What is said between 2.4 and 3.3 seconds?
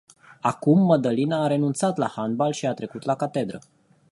și a trecut la